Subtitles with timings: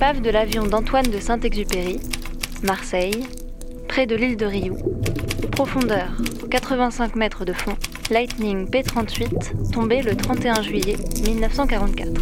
[0.00, 2.00] Épave de l'avion d'Antoine de Saint-Exupéry,
[2.62, 3.26] Marseille,
[3.86, 4.78] près de l'île de Rioux.
[5.52, 6.16] Profondeur
[6.50, 7.74] 85 mètres de fond.
[8.10, 12.12] Lightning P-38, tombé le 31 juillet 1944.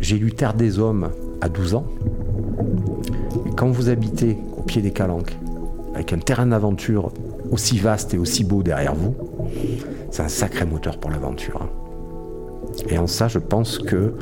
[0.00, 1.86] J'ai lu Terre des Hommes à 12 ans.
[3.56, 5.38] quand vous habitez au pied des Calanques,
[5.94, 7.14] avec un terrain d'aventure
[7.50, 9.16] aussi vaste et aussi beau derrière vous,
[10.10, 11.66] c'est un sacré moteur pour l'aventure.
[12.88, 14.14] Et en ça, je pense que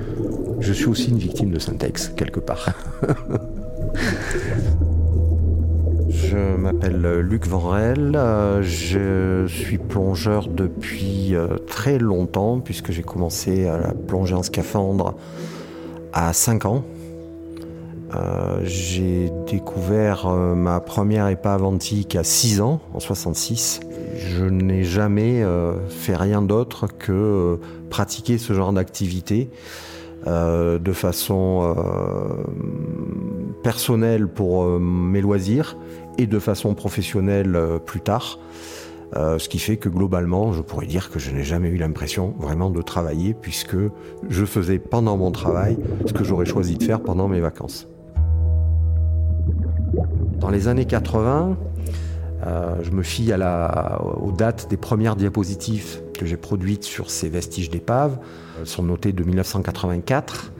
[0.60, 2.70] je suis aussi une victime de Syntex, quelque part.
[6.08, 8.18] Je m'appelle Luc Vanrel,
[8.62, 15.14] je suis plongeur depuis euh, très longtemps puisque j'ai commencé à plonger en scaphandre
[16.12, 16.84] à 5 ans.
[18.14, 23.80] Euh, j'ai découvert euh, ma première épave antique à 6 ans, en 66.
[24.16, 25.44] Je n'ai jamais
[25.88, 27.58] fait rien d'autre que
[27.90, 29.50] pratiquer ce genre d'activité.
[30.26, 31.74] de façon
[33.62, 35.76] personnelle pour mes loisirs
[36.18, 38.38] et de façon professionnelle euh, plus tard.
[39.14, 42.34] Euh, ce qui fait que globalement, je pourrais dire que je n'ai jamais eu l'impression
[42.38, 43.76] vraiment de travailler puisque
[44.28, 47.88] je faisais pendant mon travail ce que j'aurais choisi de faire pendant mes vacances.
[50.40, 51.56] Dans les années 80,
[52.44, 57.70] euh, je me fie aux dates des premières diapositives que j'ai produites sur ces vestiges
[57.70, 58.18] d'épave.
[58.58, 60.52] Elles sont notées de 1984.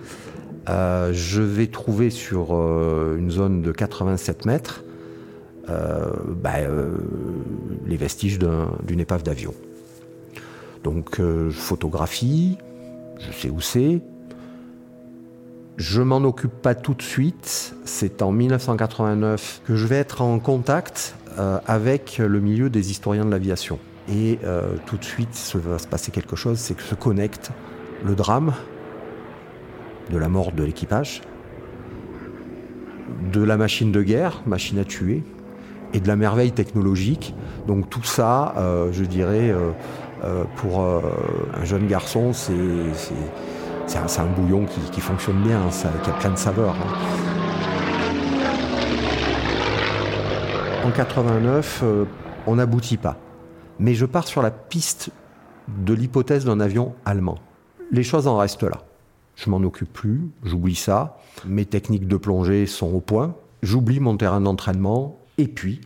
[0.66, 4.84] je vais trouver sur une zone de 87 mètres
[5.68, 6.96] euh, bah, euh,
[7.86, 9.54] les vestiges d'une épave d'avion.
[10.82, 12.58] Donc euh, je photographie,
[13.20, 14.00] je sais où c'est.
[15.76, 17.76] Je m'en occupe pas tout de suite.
[17.84, 21.14] C'est en 1989 que je vais être en contact
[21.66, 23.78] avec le milieu des historiens de l'aviation.
[24.08, 24.38] Et
[24.86, 27.50] tout de suite, ça va se passer quelque chose, c'est que se connecte
[28.04, 28.52] le drame
[30.10, 31.22] de la mort de l'équipage,
[33.32, 35.22] de la machine de guerre, machine à tuer,
[35.94, 37.34] et de la merveille technologique.
[37.66, 39.70] Donc tout ça, euh, je dirais, euh,
[40.24, 42.52] euh, pour un jeune garçon, c'est
[43.98, 46.74] un, bouillon qui, fonctionne bien, ça, qui a plein de saveurs.
[46.74, 47.31] Hein.
[50.84, 51.84] En 89,
[52.46, 53.16] on n'aboutit pas.
[53.78, 55.10] Mais je pars sur la piste
[55.68, 57.38] de l'hypothèse d'un avion allemand.
[57.90, 58.82] Les choses en restent là.
[59.36, 61.18] Je m'en occupe plus, j'oublie ça.
[61.46, 63.34] Mes techniques de plongée sont au point.
[63.62, 65.80] J'oublie mon terrain d'entraînement et puis,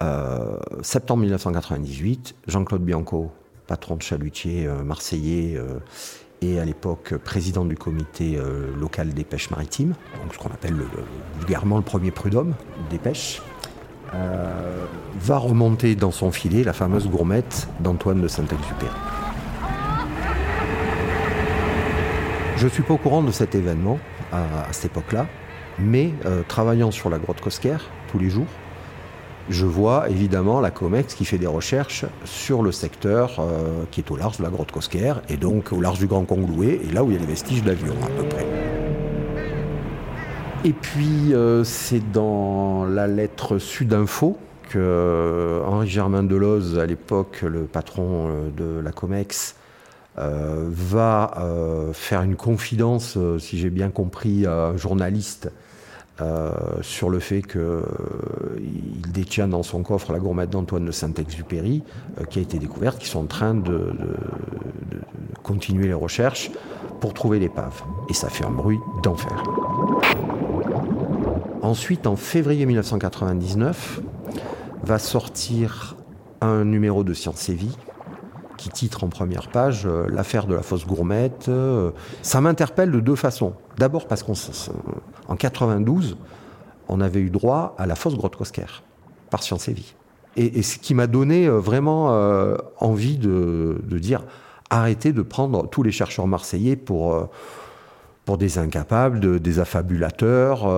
[0.00, 3.30] euh, septembre 1998, Jean-Claude Bianco,
[3.66, 5.78] patron de chalutier euh, marseillais euh,
[6.40, 8.38] et à l'époque président du comité
[8.78, 10.74] local des pêches maritimes, donc ce qu'on appelle
[11.36, 12.54] vulgairement le premier prud'homme
[12.88, 13.42] des pêches,
[14.12, 18.90] va remonter dans son filet la fameuse gourmette d'Antoine de Saint-Exupéry.
[22.56, 23.98] Je ne suis pas au courant de cet événement
[24.32, 25.26] à, cette époque-là,
[25.78, 26.12] mais
[26.48, 27.76] travaillant sur la grotte Cosquer
[28.10, 28.46] tous les jours,
[29.50, 34.10] je vois évidemment la COMEX qui fait des recherches sur le secteur euh, qui est
[34.10, 37.02] au large de la grotte Cosquer et donc au large du Grand Congloué et là
[37.02, 38.46] où il y a les vestiges d'avions à peu près.
[40.64, 44.36] Et puis euh, c'est dans la lettre Sudinfo
[44.68, 49.56] que euh, Henri Germain Deloz, à l'époque le patron de la COMEX,
[50.16, 51.34] va
[51.94, 55.50] faire une confidence, si j'ai bien compris, à un journaliste
[56.20, 56.50] euh,
[56.82, 57.82] sur le fait qu'il euh,
[59.08, 61.82] détient dans son coffre la gourmette d'Antoine de Saint-Exupéry,
[62.20, 63.94] euh, qui a été découverte, qui sont en train de,
[65.42, 66.50] continuer les recherches
[67.00, 67.82] pour trouver l'épave.
[68.10, 69.42] Et ça fait un bruit d'enfer.
[71.62, 74.00] Ensuite, en février 1999,
[74.82, 75.96] va sortir
[76.40, 77.76] un numéro de Science et Vie
[78.56, 81.50] qui titre en première page l'affaire de la fausse gourmette.
[82.20, 83.54] ça m'interpelle de deux façons.
[83.78, 86.18] D'abord parce qu'en 92,
[86.90, 88.66] on avait eu droit à la fausse grotte Cosquer
[89.30, 89.94] par Science et Vie.
[90.36, 94.22] Et, ce qui m'a donné euh, vraiment euh, envie de, dire
[94.70, 97.24] arrêtez de prendre tous les chercheurs marseillais pour, euh,
[98.24, 100.68] pour des incapables, des affabulateurs.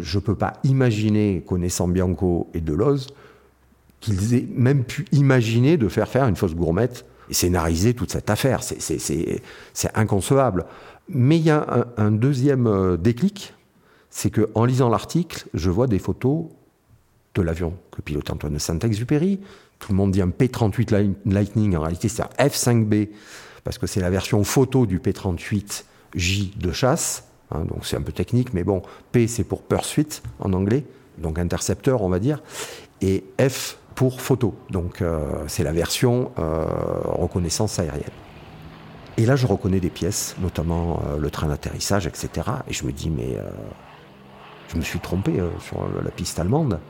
[0.00, 3.08] je ne peux pas imaginer, connaissant Bianco et Deloz,
[4.00, 8.30] qu'ils aient même pu imaginer de faire faire une fausse gourmette et scénariser toute cette
[8.30, 8.60] affaire.
[8.62, 9.40] C'est
[9.94, 10.66] inconcevable.
[11.08, 13.54] Mais il y a un, deuxième euh, déclic,
[14.10, 16.46] c'est qu'en lisant l'article, je vois des photos
[17.34, 19.40] de l'avion que pilote Antoine de Saint-Exupéry.
[19.78, 23.08] Tout le monde dit un P-38 Lightning, en réalité c'est un F-5B,
[23.64, 24.98] parce que c'est la version photo du
[26.14, 27.24] P-38J de chasse.
[27.50, 28.82] Hein, donc c'est un peu technique, mais bon,
[29.12, 30.84] P c'est pour Pursuit en anglais,
[31.18, 32.42] donc intercepteur on va dire,
[33.00, 34.54] et F pour photo.
[34.70, 36.64] Donc euh, c'est la version euh,
[37.04, 38.10] reconnaissance aérienne.
[39.16, 42.50] Et là, je reconnais des pièces, notamment euh, le train d'atterrissage, etc.
[42.66, 43.38] Et je me dis, mais
[44.68, 46.80] je me suis trompé sur la piste allemande.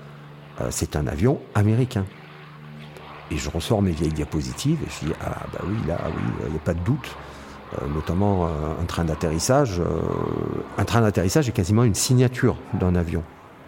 [0.71, 2.06] c'est un avion américain.
[3.31, 6.53] Et je ressors mes vieilles diapositives et je dis, ah bah oui, là, oui, il
[6.53, 7.15] n'y a pas de doute.
[7.94, 9.82] Notamment un train d'atterrissage.
[10.78, 13.22] un train d'atterrissage est quasiment une signature d'un avion.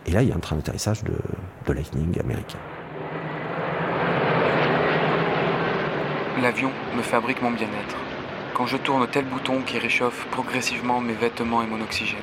[0.06, 2.58] Et là, il y a un train d'atterrissage de Lightning américain.
[6.43, 7.96] L'avion me fabrique mon bien-être.
[8.54, 12.19] Quand je tourne tel bouton qui réchauffe progressivement mes vêtements et mon oxygène.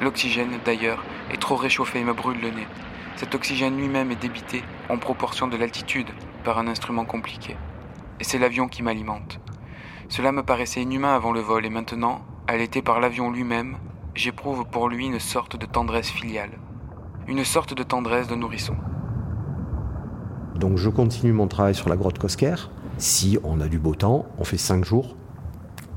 [0.00, 2.66] L'oxygène, d'ailleurs, est trop réchauffé et me brûle le nez.
[3.16, 6.08] Cet oxygène lui-même est débité en proportion de l'altitude
[6.44, 7.56] par un instrument compliqué.
[8.20, 9.40] Et c'est l'avion qui m'alimente.
[10.10, 13.76] Cela me paraissait inhumain avant le vol et maintenant, allaité par l'avion lui-même,
[14.16, 16.50] j'éprouve pour lui une sorte de tendresse filiale.
[17.28, 18.74] Une sorte de tendresse de nourrisson.
[20.56, 22.56] Donc je continue mon travail sur la grotte Cosquer.
[22.98, 25.14] Si on a du beau temps, on fait 5 jours,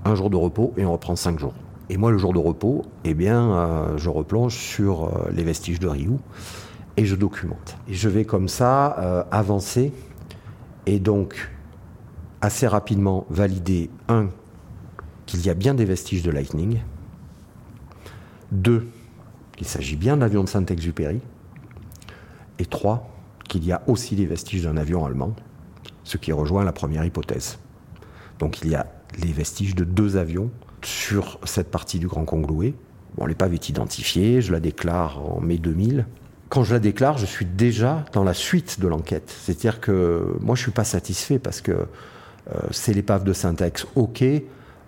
[0.05, 1.55] un jour de repos et on reprend 5 jours.
[1.89, 5.79] Et moi, le jour de repos, eh bien, euh, je replonge sur euh, les vestiges
[5.79, 6.19] de Rioux
[6.97, 7.77] et je documente.
[7.87, 9.91] Et je vais comme ça euh, avancer
[10.85, 11.49] et donc
[12.43, 14.27] assez rapidement valider, un,
[15.25, 16.81] qu'il y a bien des vestiges de Lightning,
[18.51, 18.89] deux,
[19.55, 21.21] qu'il s'agit bien d'avions de Saint-Exupéry,
[22.59, 23.09] et trois,
[23.47, 25.33] qu'il y a aussi des vestiges d'un avion allemand,
[26.03, 27.59] ce qui rejoint la première hypothèse.
[28.39, 28.87] Donc il y a
[29.17, 30.51] les vestiges de deux avions
[30.83, 32.75] sur cette partie du Grand Congloué.
[33.15, 36.05] Bon, l'épave est identifiée, je la déclare en mai 2000.
[36.49, 39.33] Quand je la déclare, je suis déjà dans la suite de l'enquête.
[39.43, 41.87] C'est-à-dire que moi, je ne suis pas satisfait parce que
[42.71, 44.23] c'est l'épave de Syntex, ok,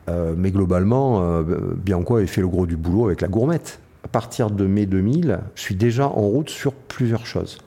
[0.08, 1.44] euh, mais globalement, euh,
[1.76, 3.80] Bianco avait fait le gros du boulot avec la gourmette.
[4.04, 7.58] À partir de mai 2000, je suis déjà en route sur plusieurs choses.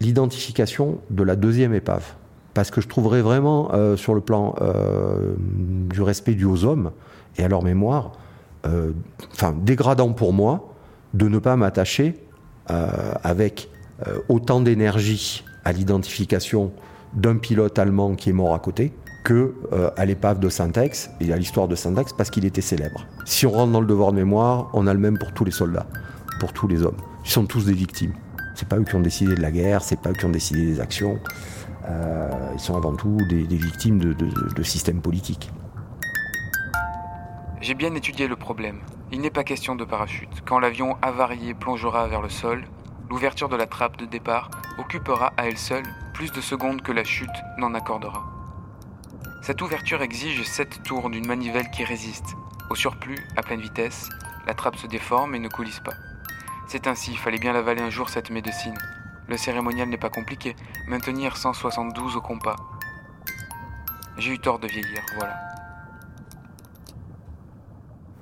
[0.00, 2.14] L'identification de la deuxième épave
[2.54, 6.90] parce que je trouverais vraiment, euh, sur le plan euh, du respect dû aux hommes
[7.36, 8.12] et à leur mémoire,
[8.66, 8.92] euh,
[9.62, 10.74] dégradant pour moi
[11.14, 12.14] de ne pas m'attacher
[13.24, 13.68] avec
[14.28, 16.70] autant d'énergie à l'identification
[17.14, 18.92] d'un pilote allemand qui est mort à côté
[19.24, 19.54] que
[19.96, 23.06] à l'épave de Syntex et à l'histoire de Syntex parce qu'il était célèbre.
[23.26, 25.50] Si on rentre dans le devoir de mémoire, on a le même pour tous les
[25.50, 25.86] soldats,
[26.40, 26.96] pour tous les hommes.
[27.24, 28.14] Ils sont tous des victimes.
[28.54, 30.66] C'est pas eux qui ont décidé de la guerre, c'est pas eux qui ont décidé
[30.66, 31.18] des actions.
[31.88, 35.50] Euh, ils sont avant tout des, victimes de, systèmes politiques.
[37.60, 38.80] J'ai bien étudié le problème.
[39.12, 40.42] Il n'est pas question de parachute.
[40.46, 42.64] Quand l'avion avarié plongera vers le sol,
[43.08, 45.84] l'ouverture de la trappe de départ occupera à elle seule
[46.14, 47.28] plus de secondes que la chute
[47.58, 48.29] n'en accordera.
[49.50, 52.36] Cette ouverture exige sept tours d'une manivelle qui résiste.
[52.70, 54.08] Au surplus, à pleine vitesse,
[54.46, 55.94] la trappe se déforme et ne coulisse pas.
[56.68, 58.78] C'est ainsi, il fallait bien l'avaler un jour cette médecine.
[59.26, 60.54] Le cérémonial n'est pas compliqué.
[60.86, 62.54] Maintenir 172 au compas.
[64.18, 65.34] J'ai eu tort de vieillir, voilà.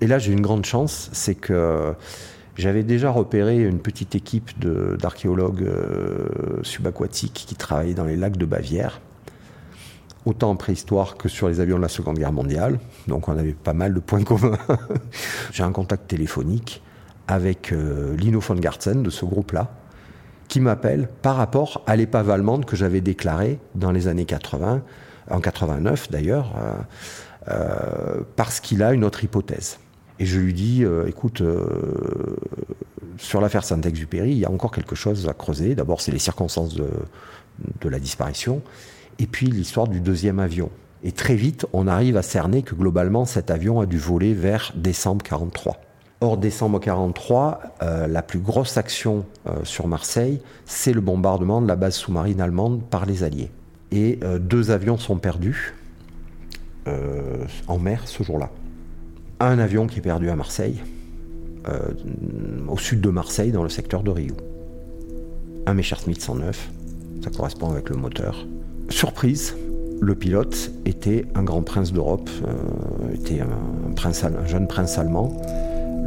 [0.00, 1.94] Et là, j'ai une grande chance, c'est que
[2.56, 8.46] j'avais déjà repéré une petite équipe d'archéologues euh, subaquatiques qui travaillaient dans les lacs de
[8.46, 9.02] Bavière,
[10.24, 12.78] autant en préhistoire que sur les avions de la Seconde Guerre mondiale.
[13.06, 14.58] Donc on avait pas mal de points communs.
[15.52, 16.82] j'ai un contact téléphonique
[17.28, 19.70] avec euh, Lino von Gartzen de ce groupe-là,
[20.48, 24.82] qui m'appelle par rapport à l'épave allemande que j'avais déclarée dans les années 80,
[25.30, 26.72] en 89 d'ailleurs, euh,
[27.50, 29.78] euh, parce qu'il a une autre hypothèse.
[30.18, 31.44] Et je lui dis, écoute,
[33.18, 35.76] sur l'affaire Saint-Exupéry, il y a encore quelque chose à creuser.
[35.76, 38.60] D'abord, c'est les circonstances de la disparition,
[39.18, 40.70] et puis l'histoire du deuxième avion.
[41.04, 44.72] Et très vite, on arrive à cerner que globalement, cet avion a dû voler vers
[44.74, 45.80] décembre 43.
[46.20, 51.68] Hors décembre 43, euh, la plus grosse action euh, sur Marseille, c'est le bombardement de
[51.68, 53.50] la base sous-marine allemande par les Alliés.
[53.92, 55.74] Et euh, deux avions sont perdus
[57.66, 58.48] en mer ce jour-là.
[59.40, 60.82] Un avion qui est perdu à Marseille,
[62.66, 64.34] au sud de Marseille, dans le secteur de Rio.
[65.66, 66.70] Un Messerschmitt 109,
[67.22, 68.46] ça correspond avec le moteur.
[68.88, 69.56] Surprise,
[70.00, 72.30] le pilote était un grand prince d'Europe,
[73.12, 73.48] était un,
[73.96, 75.40] un jeune prince allemand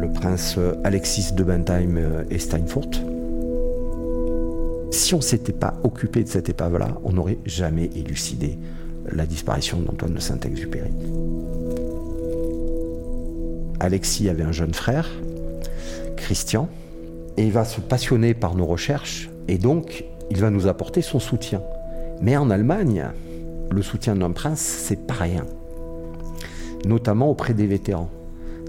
[0.01, 3.03] le prince Alexis de Bentheim et Steinfurt.
[4.89, 8.57] Si on ne s'était pas occupé de cette épave-là, on n'aurait jamais élucidé
[9.11, 10.89] la disparition d'Antoine de Saint-Exupéry.
[13.79, 15.07] Alexis avait un jeune frère,
[16.17, 16.67] Christian,
[17.37, 21.19] et il va se passionner par nos recherches, et donc il va nous apporter son
[21.19, 21.61] soutien.
[22.21, 23.05] Mais en Allemagne,
[23.71, 25.45] le soutien d'un prince, c'est pas rien,
[26.85, 28.09] notamment auprès des vétérans.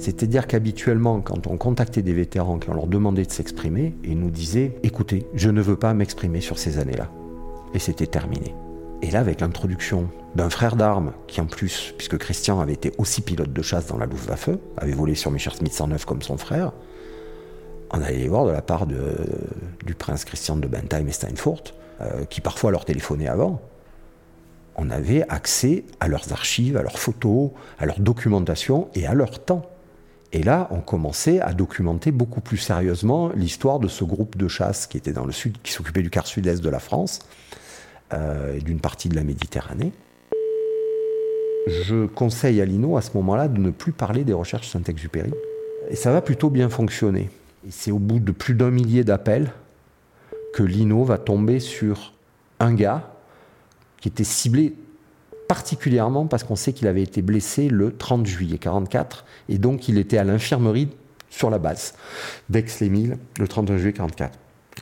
[0.00, 4.30] C'est-à-dire qu'habituellement, quand on contactait des vétérans, quand on leur demandait de s'exprimer, ils nous
[4.30, 7.11] disaient Écoutez, je ne veux pas m'exprimer sur ces années-là.
[7.75, 8.54] Et c'était terminé.
[9.02, 13.21] Et là, avec l'introduction d'un frère d'armes, qui en plus, puisque Christian avait été aussi
[13.21, 16.73] pilote de chasse dans la Luftwaffe, avait volé sur Messerschmitt 109 comme son frère,
[17.90, 22.25] on allait les voir de la part du prince Christian de Bentheim et Steinfurt, euh,
[22.25, 23.61] qui parfois leur téléphonait avant.
[24.76, 29.44] On avait accès à leurs archives, à leurs photos, à leur documentation et à leur
[29.44, 29.62] temps.
[30.32, 34.87] Et là, on commençait à documenter beaucoup plus sérieusement l'histoire de ce groupe de chasse
[34.87, 37.21] qui était dans le sud, qui s'occupait du quart sud-est de la France
[38.14, 39.92] euh, et d'une partie de la Méditerranée.
[41.68, 45.32] Je conseille à Lino à ce moment-là de ne plus parler des recherches Saint-Exupéry.
[45.90, 47.30] Et ça va plutôt bien fonctionner.
[47.68, 49.52] C'est au bout de plus d'un millier d'appels
[50.52, 52.12] que Lino va tomber sur
[52.61, 53.11] un gars
[54.00, 54.75] qui était ciblé
[55.49, 59.99] particulièrement parce qu'on sait qu'il avait été blessé le 30 juillet 44 et donc il
[59.99, 60.88] était à l'infirmerie
[61.30, 61.94] sur la base
[62.49, 64.38] d'Aix-les-Milles le 31 juillet 44.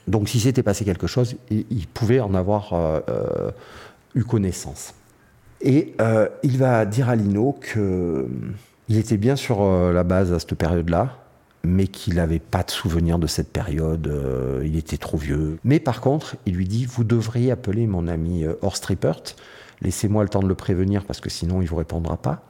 [0.07, 3.51] Donc si s'était passé quelque chose, il, pouvait en avoir euh, euh,
[4.15, 4.95] eu connaissance.
[5.61, 10.55] Et euh, il va dire à Lino qu'il était bien sur la base à cette
[10.55, 11.20] période-là,
[11.63, 14.11] mais qu'il n'avait pas de souvenir de cette période,
[14.65, 15.59] il était trop vieux.
[15.63, 19.23] Mais par contre, il lui dit, vous devriez appeler mon ami Horst Rippert,
[19.83, 22.43] laissez-moi le temps de le prévenir parce que sinon il vous répondra pas,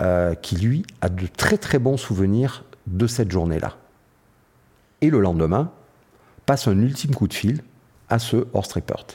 [0.00, 3.76] euh, qui lui a de très très bons souvenirs de cette journée-là.
[5.00, 5.70] Et le lendemain,
[6.46, 7.62] passe un ultime coup de fil
[8.08, 9.06] à ce Horst Rippert.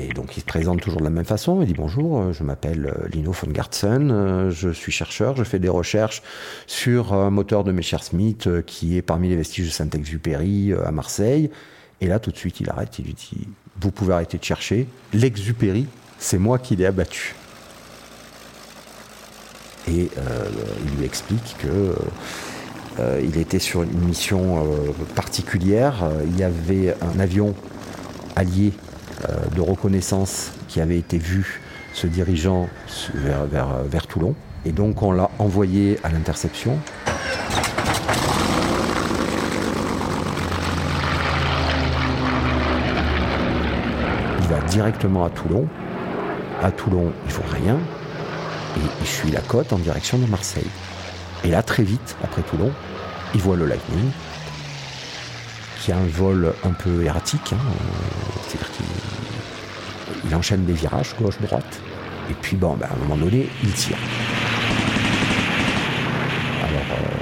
[0.00, 2.44] Et donc il se présente toujours de la même façon, il dit bonjour, euh, je
[2.44, 6.22] m'appelle euh, Lino von Gartzen, je suis chercheur, je fais des recherches
[6.68, 11.50] sur un moteur de Messerschmitt qui est parmi les vestiges de Saint-Exupéry à Marseille.
[12.00, 13.48] Et là tout de suite il arrête, il lui dit
[13.80, 14.86] vous pouvez arrêter de chercher.
[15.12, 15.86] L'exupéry,
[16.18, 17.34] c'est moi qui l'ai abattu.
[19.88, 20.48] Et euh,
[20.84, 21.94] il lui explique que
[22.98, 26.10] euh, il était sur une mission euh, particulière.
[26.26, 27.54] Il y avait un avion
[28.36, 28.72] allié
[29.54, 31.60] de reconnaissance qui avait été vu
[31.92, 32.68] se dirigeant
[33.14, 33.46] vers,
[33.84, 34.34] vers Toulon.
[34.64, 36.78] Et donc on l'a envoyé à l'interception.
[44.68, 45.66] directement à Toulon.
[46.62, 47.76] À Toulon, il faut rien.
[48.76, 50.70] Et il suit la côte en direction de Marseille.
[51.44, 52.70] Et là, très vite, après Toulon,
[53.34, 54.10] il voit le Lightning,
[55.80, 57.52] qui a un vol un peu erratique.
[57.52, 57.58] Hein.
[58.46, 58.86] C'est-à-dire qu'il
[60.38, 61.80] enchaîne des virages gauche-droite.
[62.30, 63.96] Et puis, bon, ben, à un moment donné, il tire.
[66.62, 67.18] Alors, euh,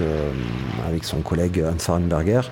[0.00, 0.32] euh,
[0.86, 2.48] avec son collègue Hans Arenberger,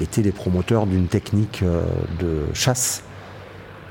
[0.00, 1.84] étaient les promoteurs d'une technique euh,
[2.18, 3.04] de chasse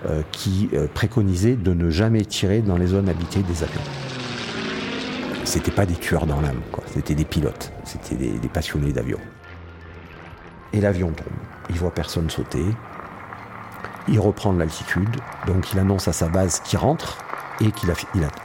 [0.10, 3.82] euh, qui préconisait de ne jamais tirer dans les zones habitées des avions.
[5.44, 6.62] C'était pas des tueurs dans l'âme,
[6.94, 9.20] C'était des pilotes, c'était des, passionnés d'avions.
[10.74, 11.28] Et l'avion tombe.
[11.70, 12.64] Il voit personne sauter.
[14.08, 15.10] Il reprend de l'altitude,
[15.48, 17.18] donc il annonce à sa base qu'il rentre
[17.60, 17.94] et qu'il a,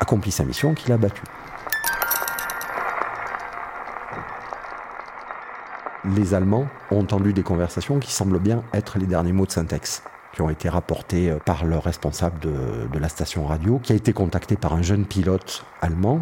[0.00, 1.22] accompli sa mission, qu'il a battu.
[6.04, 10.02] Les Allemands ont entendu des conversations qui semblent bien être les derniers mots de Syntex
[10.36, 14.12] qui ont été rapportés euh, par le responsable de, la station radio, qui a été
[14.12, 16.20] contacté par un jeune pilote allemand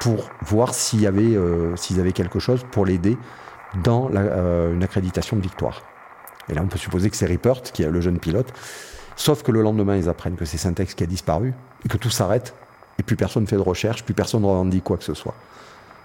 [0.00, 3.16] pour voir s'il y avait, euh, s'ils avaient quelque chose pour l'aider
[3.84, 5.82] dans euh, une accréditation de victoire.
[6.48, 8.52] Et là, on peut supposer que c'est Rippert, qui est le jeune pilote.
[9.16, 12.10] Sauf que le lendemain, ils apprennent que c'est Syntex qui a disparu et que tout
[12.10, 12.54] s'arrête
[12.98, 15.34] et plus personne ne fait de recherche, plus personne ne revendique quoi que ce soit.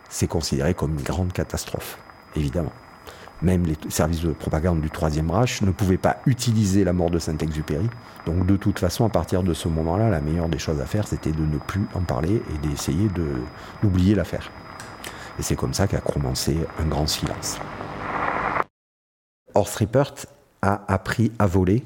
[0.09, 1.97] C'est considéré comme une grande catastrophe,
[2.35, 2.71] évidemment
[3.41, 7.19] même les services de propagande du Troisième Reich ne pouvaient pas utiliser la mort de
[7.19, 7.89] Saint-Exupéry.
[8.25, 11.07] Donc de toute façon, à partir de ce moment-là, la meilleure des choses à faire,
[11.07, 13.07] c'était de ne plus en parler et d'essayer
[13.81, 14.51] d'oublier l'affaire.
[15.37, 17.57] Et c'est comme ça qu'a commencé un grand silence.
[19.59, 20.13] Horst Rippert
[20.61, 21.83] a appris à voler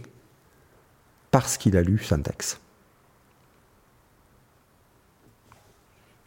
[1.31, 2.59] parce qu'il a lu Syntax.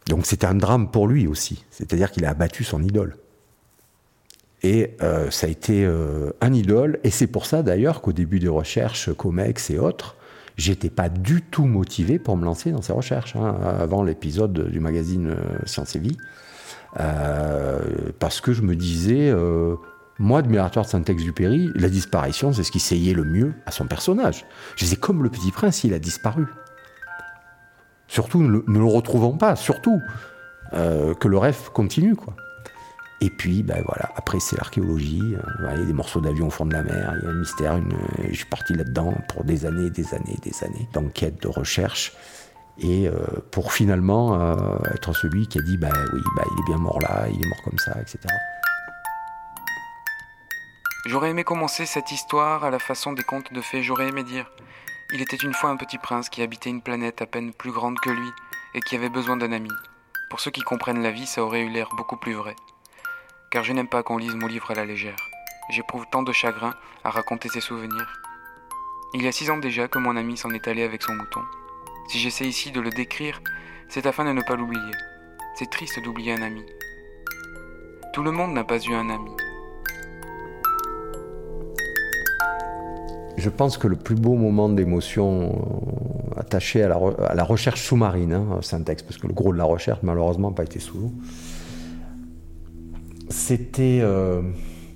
[0.08, 3.16] Donc c'était un drame pour lui aussi, c'est-à-dire qu'il a abattu son idole.
[4.62, 6.98] Et euh, ça a été euh, un idole.
[7.04, 10.16] Et c'est pour ça d'ailleurs qu'au début des recherches, Comex et autres,
[10.56, 14.80] j'étais pas du tout motivé pour me lancer dans ces recherches, hein, avant l'épisode du
[14.80, 16.16] magazine euh, Science et Vie.
[18.18, 19.32] parce que je me disais,
[20.18, 24.46] Moi, admirateur de Saint-Exupéry, la disparition, c'est ce qui seyait le mieux à son personnage.
[24.76, 26.46] Je disais, comme le petit prince, il a disparu.
[28.08, 30.00] Surtout, ne le, retrouvons pas, surtout.
[30.72, 32.34] Euh, que le rêve continue, quoi.
[33.20, 36.82] Et puis, ben voilà, après c'est l'archéologie, euh, des morceaux d'avion au fond de la
[36.82, 37.96] mer, il y a un mystère, une...
[38.28, 42.12] je suis parti là-dedans pour des années, des années, des années d'enquête, de recherche,
[42.78, 43.14] et euh,
[43.52, 44.38] pour finalement
[44.92, 47.48] être celui qui a dit, ben oui, ben, il est bien mort là, il est
[47.48, 48.18] mort comme ça, etc.
[51.06, 54.50] J'aurais aimé commencer cette histoire à la façon des contes de fées, j'aurais aimé dire
[55.12, 58.00] Il était une fois un petit prince qui habitait une planète à peine plus grande
[58.00, 58.28] que lui
[58.74, 59.70] et qui avait besoin d'un ami.
[60.30, 62.56] Pour ceux qui comprennent la vie, ça aurait eu l'air beaucoup plus vrai.
[63.52, 65.14] Car je n'aime pas qu'on lise mon livre à la légère.
[65.70, 68.20] J'éprouve tant de chagrin à raconter ses souvenirs.
[69.14, 71.42] Il y a six ans déjà que mon ami s'en est allé avec son mouton.
[72.08, 73.40] Si j'essaie ici de le décrire,
[73.88, 74.92] c'est afin de ne pas l'oublier.
[75.54, 76.66] C'est triste d'oublier un ami.
[78.12, 79.30] Tout le monde n'a pas eu un ami.
[83.36, 85.52] Je pense que le plus beau moment d'émotion
[86.36, 90.00] euh, attaché à la, recherche sous-marine, hein, Syntex, parce que le gros de la recherche,
[90.02, 91.12] malheureusement, n'a pas été sous l'eau,
[93.28, 94.40] c'était euh,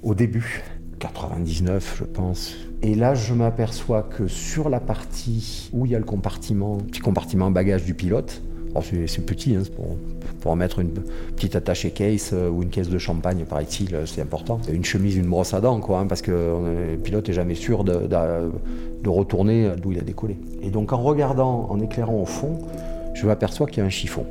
[0.03, 0.63] au début,
[1.01, 2.55] 99, je pense.
[2.83, 7.01] Et là, je m'aperçois que sur la partie où il y a le compartiment, petit
[7.01, 8.43] compartiment bagage du pilote,
[8.83, 9.97] c'est petit, hein, pour,
[10.41, 10.91] pour mettre une
[11.37, 14.61] petite attachée case euh, ou une caisse de champagne, paraît-il, euh, c'est important.
[14.73, 17.85] Une chemise, une brosse à dents, quoi, hein, parce que le pilote n'est jamais sûr
[17.85, 18.09] de,
[19.07, 20.37] retourner d'où il a décollé.
[20.63, 22.59] Et donc en regardant, en éclairant au fond,
[23.15, 24.25] je m'aperçois qu'il y a un chiffon.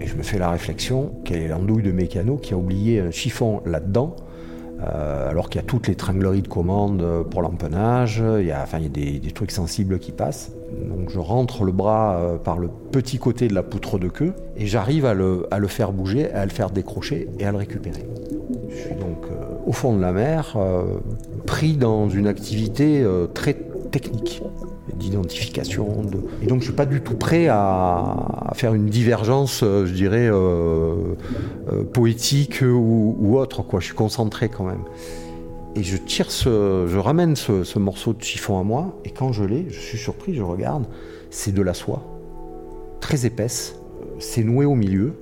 [0.00, 3.10] Et je me fais la réflexion quelle est l'andouille de mécano qui a oublié un
[3.10, 4.14] chiffon là-dedans
[4.82, 8.62] euh, alors qu'il y a toutes les tringleries de commande pour l'empennage, il y a,
[8.62, 10.52] enfin, il y a des, trucs sensibles qui passent.
[10.84, 14.32] Donc je rentre le bras euh, par le petit côté de la poutre de queue
[14.56, 18.06] et j'arrive à le, faire bouger, à le faire décrocher et à le récupérer.
[18.68, 20.56] Je suis donc euh, au fond de la mer,
[21.46, 23.54] pris dans une activité très
[23.90, 24.42] technique
[24.96, 26.02] d'identification.
[26.42, 29.92] Et donc je ne suis pas du tout prêt à, faire une divergence, euh, je
[29.92, 30.94] dirais, euh,
[31.72, 33.64] euh, poétique ou, autre.
[33.78, 34.84] Je suis concentré quand même.
[35.76, 39.44] Et je tire ce, je ramène ce, morceau de chiffon à moi, et quand je
[39.44, 40.86] l'ai, je suis surpris, je regarde,
[41.28, 42.02] c'est de la soie,
[43.00, 43.76] très épaisse,
[44.18, 45.12] c'est noué au milieu.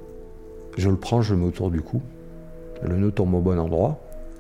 [0.79, 2.01] Je le prends, je le mets autour du cou,
[2.83, 3.99] le nœud tombe au bon endroit,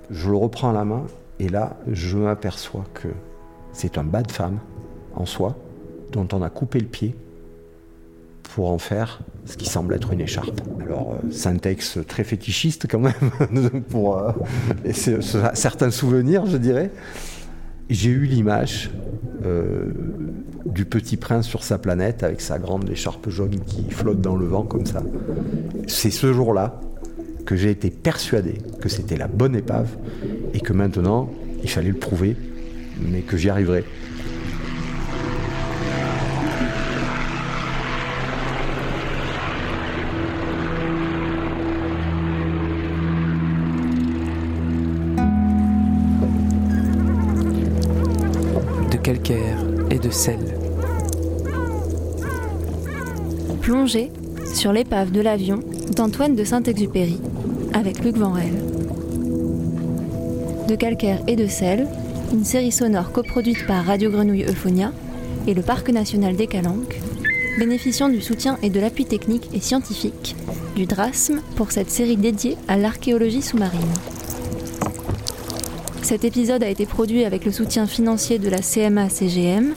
[0.08, 1.02] je le reprends à la main,
[1.40, 3.08] et là, je m'aperçois que
[3.72, 4.60] c'est un bas de femme
[5.16, 5.56] en soi,
[6.12, 7.16] dont on a coupé le pied
[8.54, 10.60] pour en faire ce qui semble être une écharpe.
[10.84, 13.12] Alors, euh, syntaxe très fétichiste quand même,
[13.88, 14.32] pour euh,
[14.92, 16.90] certains souvenirs, je dirais.
[17.90, 18.90] J'ai eu l'image
[19.44, 19.92] euh,
[20.64, 24.46] du petit prince sur sa planète avec sa grande écharpe jaune qui flotte dans le
[24.46, 25.02] vent comme ça.
[25.86, 26.80] C'est ce jour-là
[27.44, 29.88] que j'ai été persuadé que c'était la bonne épave
[30.54, 31.28] et que maintenant,
[31.62, 32.36] il fallait le prouver,
[33.00, 33.84] mais que j'y arriverai.
[50.14, 50.38] Sel.
[53.60, 54.12] Plongée
[54.54, 55.60] sur l'épave de l'avion
[55.96, 57.18] d'Antoine de Saint-Exupéry
[57.72, 58.52] avec Luc Vanrel.
[60.68, 61.88] De calcaire et de sel,
[62.32, 64.92] une série sonore coproduite par Radio Grenouille Euphonia
[65.48, 67.00] et le Parc national des Calanques,
[67.58, 70.36] bénéficiant du soutien et de l'appui technique et scientifique
[70.76, 73.80] du DRASM pour cette série dédiée à l'archéologie sous-marine.
[76.02, 79.74] Cet épisode a été produit avec le soutien financier de la CMA-CGM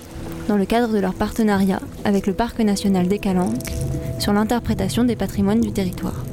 [0.47, 3.71] dans le cadre de leur partenariat avec le Parc national des Calanques
[4.19, 6.23] sur l'interprétation des patrimoines du territoire.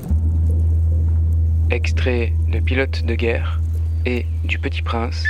[1.70, 3.61] Extrait de Pilote de guerre
[4.07, 5.24] et du Petit Prince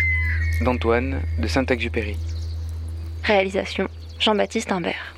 [0.63, 2.17] d'Antoine de Saint-Exupéry.
[3.23, 3.89] Réalisation
[4.21, 5.14] Jean-Baptiste Imbert.